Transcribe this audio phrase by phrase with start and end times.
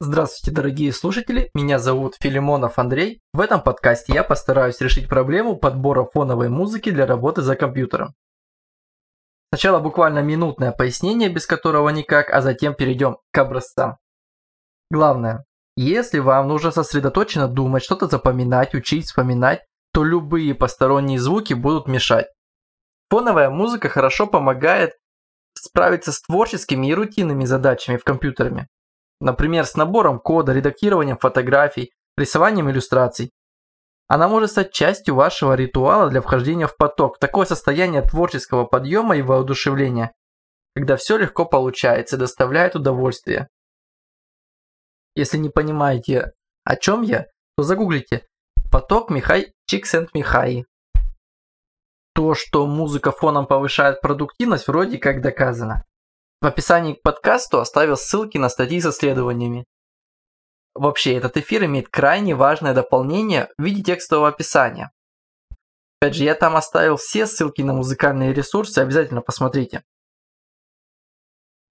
[0.00, 3.20] Здравствуйте, дорогие слушатели, меня зовут Филимонов Андрей.
[3.32, 8.14] В этом подкасте я постараюсь решить проблему подбора фоновой музыки для работы за компьютером.
[9.52, 13.96] Сначала буквально минутное пояснение, без которого никак, а затем перейдем к образцам.
[14.88, 15.44] Главное,
[15.76, 22.28] если вам нужно сосредоточенно думать, что-то запоминать, учить, вспоминать, то любые посторонние звуки будут мешать.
[23.10, 24.92] Фоновая музыка хорошо помогает
[25.54, 28.68] справиться с творческими и рутинными задачами в компьютере.
[29.20, 33.32] Например, с набором кода, редактированием фотографий, рисованием иллюстраций.
[34.06, 39.22] Она может стать частью вашего ритуала для вхождения в поток, такое состояние творческого подъема и
[39.22, 40.12] воодушевления,
[40.74, 43.48] когда все легко получается и доставляет удовольствие.
[45.14, 46.32] Если не понимаете,
[46.64, 47.26] о чем я,
[47.56, 48.26] то загуглите
[48.70, 50.64] «Поток Михай Чиксент Михай».
[52.14, 55.84] То, что музыка фоном повышает продуктивность, вроде как доказано.
[56.40, 59.64] В описании к подкасту оставил ссылки на статьи с исследованиями.
[60.74, 64.92] Вообще, этот эфир имеет крайне важное дополнение в виде текстового описания.
[66.00, 69.82] Опять же, я там оставил все ссылки на музыкальные ресурсы, обязательно посмотрите.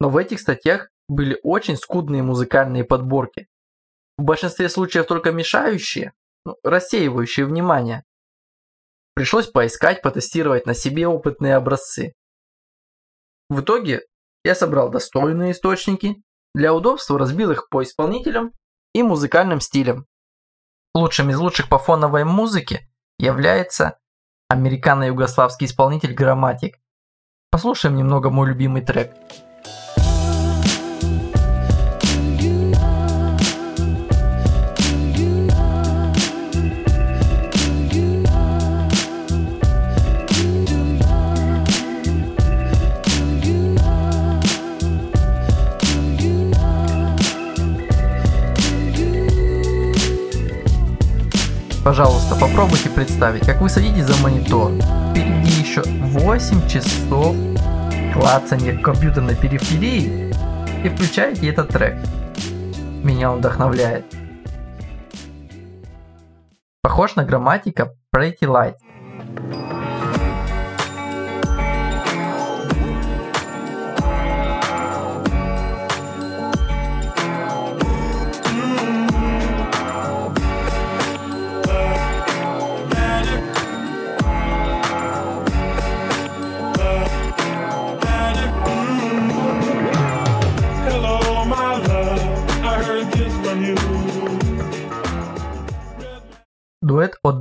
[0.01, 3.47] Но в этих статьях были очень скудные музыкальные подборки.
[4.17, 6.11] В большинстве случаев только мешающие,
[6.43, 8.03] ну, рассеивающие внимание.
[9.13, 12.13] Пришлось поискать, потестировать на себе опытные образцы.
[13.49, 14.01] В итоге
[14.43, 18.51] я собрал достойные источники, для удобства разбил их по исполнителям
[18.93, 20.05] и музыкальным стилям.
[20.95, 23.99] Лучшим из лучших по фоновой музыке является
[24.49, 26.77] американо-югославский исполнитель Грамматик.
[27.51, 29.13] Послушаем немного мой любимый трек.
[51.87, 54.73] Пожалуйста, попробуйте представить, как вы садитесь за монитор.
[55.11, 57.33] Впереди еще 8 часов
[58.13, 60.35] клацания компьютерной периферии
[60.83, 61.95] и включаете этот трек.
[63.05, 64.03] Меня он вдохновляет.
[66.81, 68.75] Похож на грамматика Pretty Light.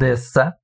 [0.07, 0.57] Одесса.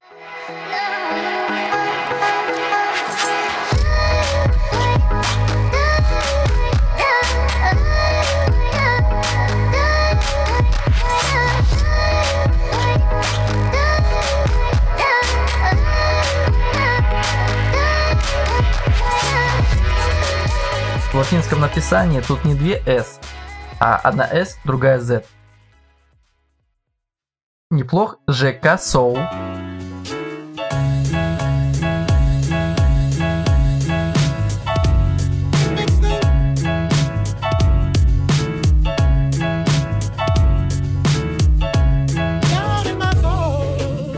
[21.11, 23.21] В латинском написании тут не две S,
[23.81, 25.25] а одна S, другая Z.
[27.73, 29.17] Неплох ЖК Соул.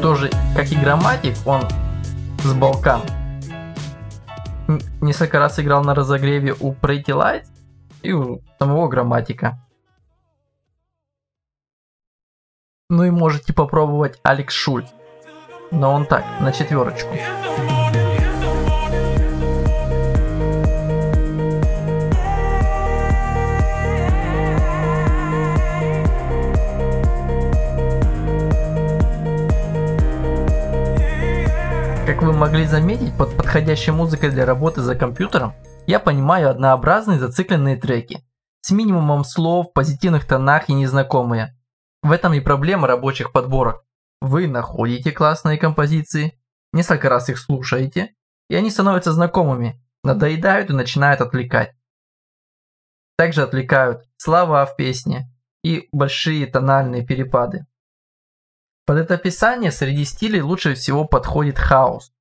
[0.02, 1.62] Тоже, как и грамматик, он
[2.42, 3.02] с Балкан.
[5.00, 7.46] Несколько раз играл на разогреве у Pretty Lights
[8.02, 9.63] и у самого грамматика.
[12.94, 14.86] Ну и можете попробовать Алекс Шульц.
[15.72, 17.08] Но он так, на четверочку.
[32.06, 35.54] Как вы могли заметить, под подходящей музыкой для работы за компьютером
[35.88, 38.20] я понимаю однообразные зацикленные треки
[38.60, 41.56] с минимумом слов, позитивных тонах и незнакомые.
[42.04, 43.82] В этом и проблема рабочих подборок.
[44.20, 46.38] Вы находите классные композиции,
[46.74, 48.14] несколько раз их слушаете,
[48.50, 51.74] и они становятся знакомыми, надоедают и начинают отвлекать.
[53.16, 57.64] Также отвлекают слова в песне и большие тональные перепады.
[58.84, 62.12] Под это описание среди стилей лучше всего подходит хаос.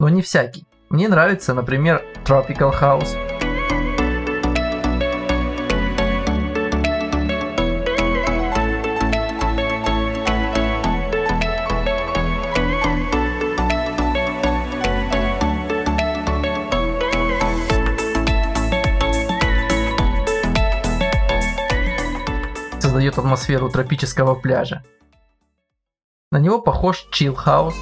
[0.00, 0.66] Но не всякий.
[0.88, 3.22] Мне нравится, например, Tropical House–
[23.16, 24.82] создает атмосферу тропического пляжа.
[26.30, 27.74] На него похож Chill House,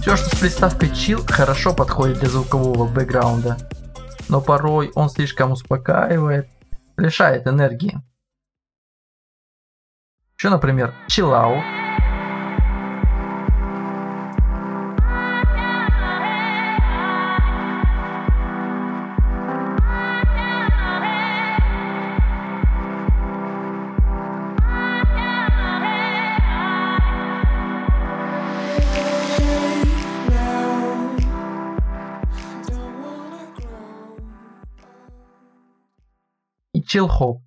[0.00, 3.56] Все, что с приставкой chill, хорошо подходит для звукового бэкграунда,
[4.28, 6.46] но порой он слишком успокаивает,
[6.96, 8.00] лишает энергии.
[10.38, 10.94] Еще, например,
[11.32, 11.62] out,
[36.74, 37.45] и chill hop.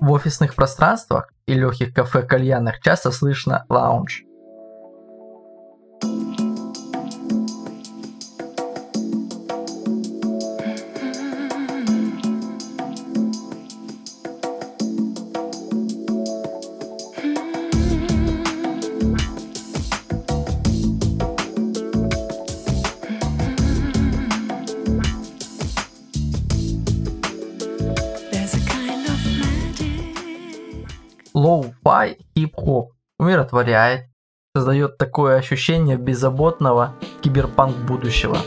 [0.00, 4.24] В офисных пространствах и легких кафе-кальянах часто слышно лаунж.
[33.40, 34.10] Умиротворяет,
[34.54, 38.38] создает такое ощущение беззаботного киберпанк будущего.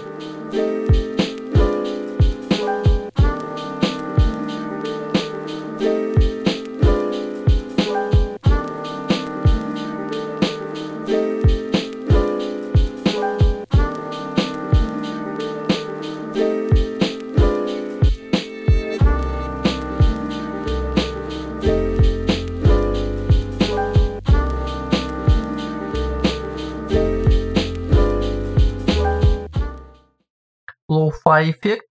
[30.93, 31.87] Low-fi эффект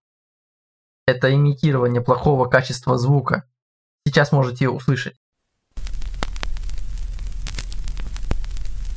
[1.05, 3.43] –это имитирование плохого качества звука.
[4.07, 5.19] Сейчас можете услышать.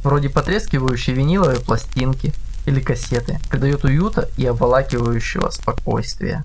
[0.04, 2.32] Вроде потрескивающей виниловой пластинки
[2.66, 6.44] или кассеты, придает уюта и обволакивающего спокойствия.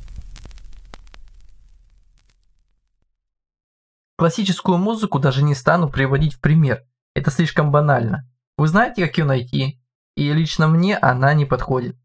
[4.18, 8.28] Классическую музыку даже не стану приводить в пример, это слишком банально.
[8.58, 9.80] Вы знаете, как ее найти,
[10.16, 11.96] и лично мне она не подходит.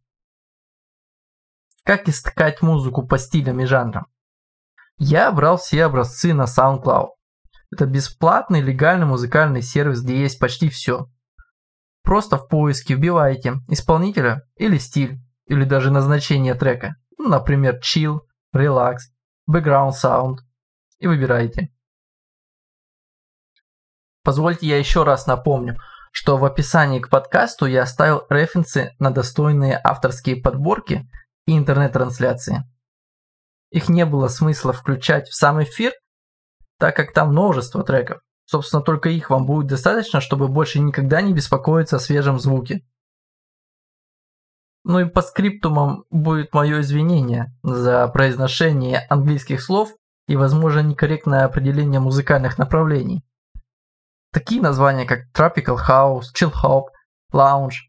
[1.87, 4.09] Как искать музыку по стилям и жанрам?
[4.99, 7.11] Я брал все образцы на SoundCloud.
[7.71, 11.07] Это бесплатный легальный музыкальный сервис, где есть почти все.
[12.03, 16.97] Просто в поиске вбиваете исполнителя или стиль, или даже назначение трека.
[17.19, 18.19] Ну, например, chill,
[18.53, 18.97] relax,
[19.49, 20.39] background sound.
[20.99, 21.69] И выбираете.
[24.25, 25.77] Позвольте я еще раз напомню,
[26.11, 31.09] что в описании к подкасту я оставил референсы на достойные авторские подборки
[31.47, 32.65] и интернет-трансляции.
[33.71, 35.93] Их не было смысла включать в сам эфир,
[36.79, 38.21] так как там множество треков.
[38.45, 42.87] Собственно, только их вам будет достаточно, чтобы больше никогда не беспокоиться о свежем звуке.
[44.85, 49.91] Ну и по скриптумам будет мое извинение за произношение английских слов
[50.29, 53.25] и, возможно, некорректное определение музыкальных направлений.
[54.33, 56.85] Такие названия, как Tropical House, Chill Hop,
[57.33, 57.89] Lounge,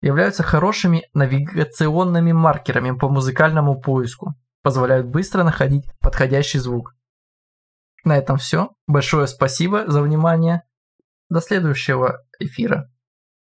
[0.00, 6.94] являются хорошими навигационными маркерами по музыкальному поиску, позволяют быстро находить подходящий звук.
[8.04, 8.70] На этом все.
[8.86, 10.62] Большое спасибо за внимание.
[11.28, 12.89] До следующего эфира.